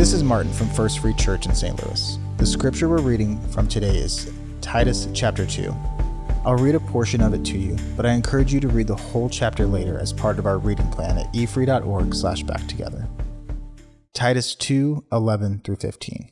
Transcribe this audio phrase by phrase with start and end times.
[0.00, 1.84] This is Martin from First Free Church in St.
[1.84, 2.18] Louis.
[2.38, 4.32] The scripture we're reading from today is
[4.62, 5.76] Titus chapter 2.
[6.42, 8.96] I'll read a portion of it to you, but I encourage you to read the
[8.96, 13.06] whole chapter later as part of our reading plan at efree.org slash backtogether.
[14.14, 16.30] Titus 2, 11 through 15.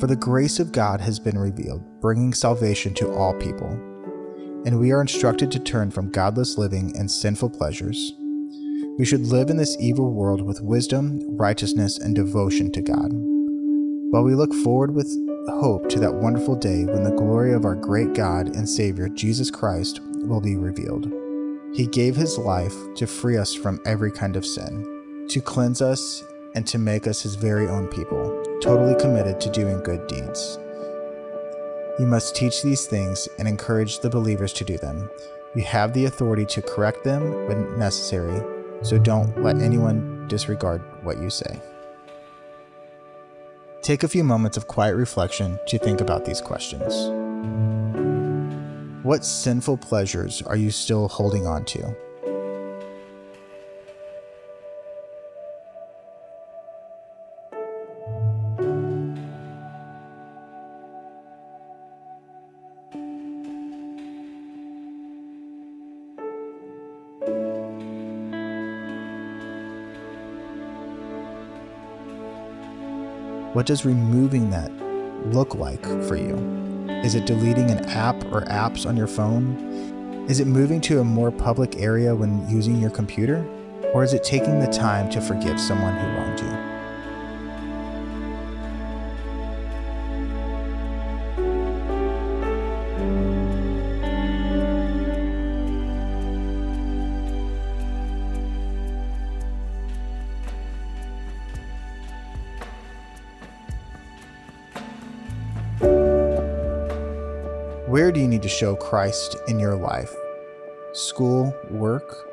[0.00, 3.70] For the grace of God has been revealed, bringing salvation to all people.
[4.66, 8.14] And we are instructed to turn from godless living and sinful pleasures.
[8.98, 13.12] We should live in this evil world with wisdom, righteousness, and devotion to God.
[14.10, 15.06] While we look forward with
[15.60, 19.52] hope to that wonderful day when the glory of our great God and Savior, Jesus
[19.52, 21.12] Christ, will be revealed.
[21.74, 26.24] He gave his life to free us from every kind of sin, to cleanse us,
[26.56, 30.58] and to make us his very own people, totally committed to doing good deeds.
[32.00, 35.08] You must teach these things and encourage the believers to do them.
[35.54, 38.42] You have the authority to correct them when necessary,
[38.82, 41.60] so don't let anyone disregard what you say.
[43.82, 47.08] Take a few moments of quiet reflection to think about these questions.
[49.04, 52.07] What sinful pleasures are you still holding on to?
[73.54, 74.70] What does removing that
[75.32, 76.36] look like for you?
[77.02, 80.26] Is it deleting an app or apps on your phone?
[80.28, 83.46] Is it moving to a more public area when using your computer?
[83.94, 86.57] Or is it taking the time to forgive someone who wronged you?
[107.88, 110.14] Where do you need to show Christ in your life?
[110.92, 112.28] School, work,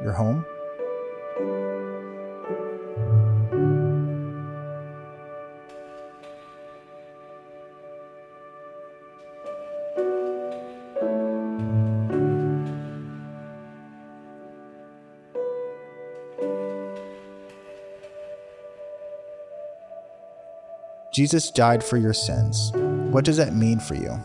[0.00, 0.46] your home?
[21.12, 22.70] Jesus died for your sins.
[23.10, 24.22] What does that mean for you?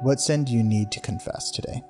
[0.00, 1.82] What sin do you need to confess today?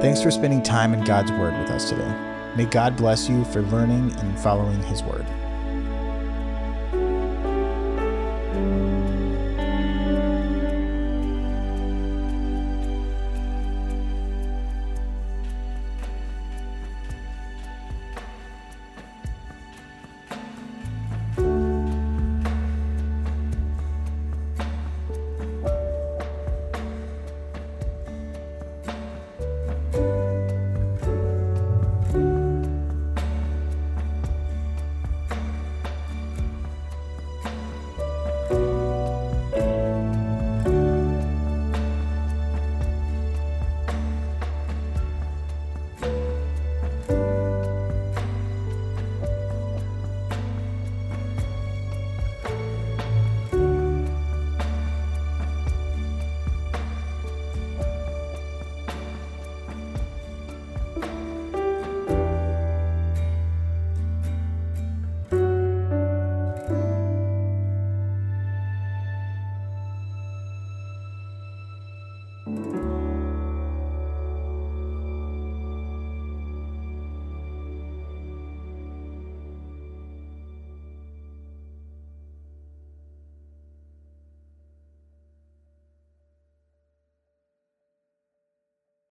[0.00, 2.08] Thanks for spending time in God's Word with us today.
[2.56, 5.26] May God bless you for learning and following His Word.